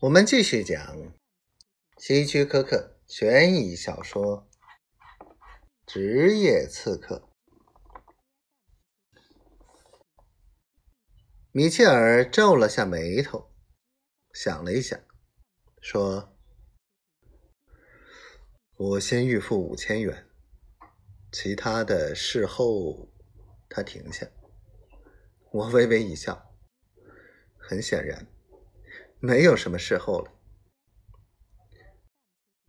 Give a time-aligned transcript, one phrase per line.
[0.00, 1.14] 我们继续讲
[1.96, 4.46] 希区柯克悬疑小说
[5.86, 7.30] 《职业刺客》。
[11.50, 13.50] 米切尔皱了下眉头，
[14.34, 15.00] 想了一想，
[15.80, 16.36] 说
[18.76, 20.28] ：“我先预付五千元，
[21.32, 23.08] 其他的事后……”
[23.70, 24.26] 他停下，
[25.52, 26.54] 我微微一笑，
[27.56, 28.26] 很显然。
[29.18, 30.30] 没有什么事后了，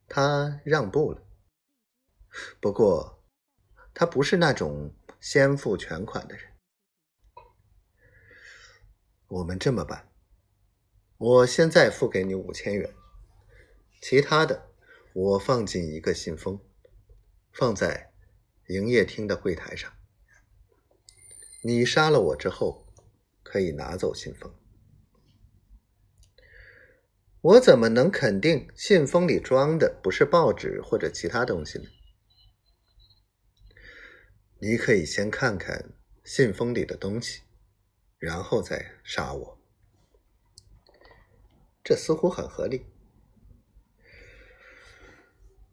[0.08, 1.24] 他让步了。
[2.60, 3.24] 不过，
[3.94, 6.54] 他不是那种先付全款的人。
[9.28, 10.10] 我们这么办：
[11.18, 12.94] 我现在付给你五千元，
[14.02, 14.72] 其他的
[15.14, 16.62] 我放进一个信封，
[17.52, 18.14] 放在
[18.68, 19.92] 营业厅的柜台上。
[21.64, 22.88] 你杀了我之后，
[23.44, 24.54] 可以拿走信封。
[27.42, 31.86] 我怎么能肯定信封里装的不是报纸或者其他东西呢？
[34.60, 37.42] 你可以先看看信封里的东西，
[38.18, 39.62] 然后再杀我。
[41.84, 42.88] 这似乎很合理。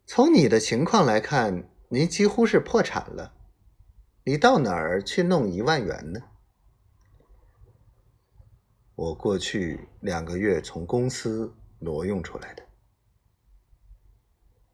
[0.06, 3.34] 从你的情况来看，您几乎是破产了。
[4.24, 6.20] 你到哪儿去弄一万元呢？
[8.96, 12.62] 我过去两个月从公司挪用出来的。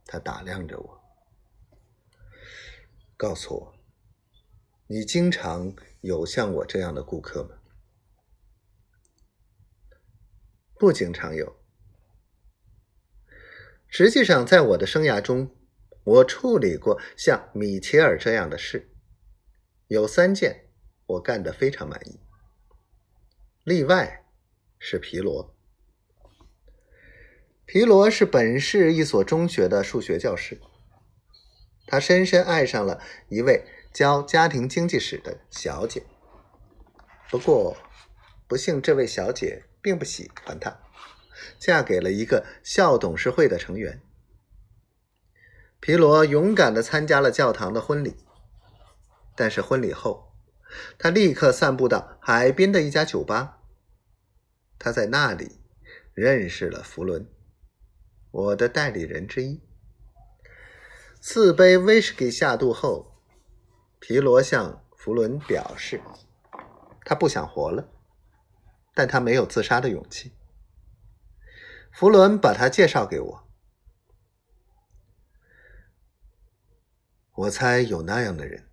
[0.05, 1.01] 他打量着我，
[3.17, 3.75] 告诉我
[4.89, 7.57] ：“你经常有像我这样的顾客吗？”
[10.79, 11.57] 不经常有。
[13.89, 15.57] 实际上，在我的生涯中，
[16.05, 18.95] 我处理过像米切尔这样的事，
[19.87, 20.69] 有三件，
[21.07, 22.21] 我干得非常满意。
[23.63, 24.25] 例外
[24.79, 25.55] 是皮罗。
[27.67, 30.59] 皮罗是本市一所中学的数学教师，
[31.87, 36.03] 他深深爱上了一位教家庭经济史的小姐。
[37.31, 37.77] 不过，
[38.49, 40.81] 不幸这位小姐并不喜欢他，
[41.59, 44.01] 嫁给了一个校董事会的成员。
[45.81, 48.17] 皮罗勇敢的参加了教堂的婚礼，
[49.37, 50.30] 但是婚礼后。
[50.99, 53.63] 他立刻散步到海边的一家酒吧。
[54.79, 55.61] 他在那里
[56.15, 57.27] 认识了弗伦，
[58.31, 59.61] 我的代理人之一。
[61.21, 63.23] 四杯威士忌下肚后，
[63.99, 66.01] 皮罗向弗伦表示，
[67.05, 67.93] 他不想活了，
[68.95, 70.33] 但他没有自杀的勇气。
[71.93, 73.49] 弗伦把他介绍给我，
[77.35, 78.70] 我猜有那样的人。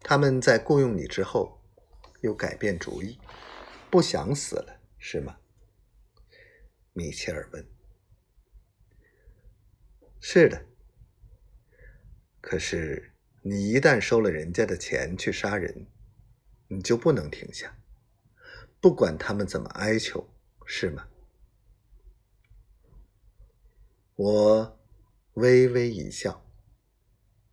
[0.00, 1.62] 他们在雇佣你之后，
[2.22, 3.18] 又改变主意，
[3.90, 5.38] 不想死了，是吗？
[6.92, 7.66] 米切尔问。
[10.20, 10.66] 是的。
[12.40, 15.86] 可是你一旦收了人家的钱去杀人，
[16.68, 17.78] 你就不能停下，
[18.80, 20.34] 不管他们怎么哀求，
[20.66, 21.08] 是吗？
[24.16, 24.80] 我
[25.34, 26.49] 微微一笑。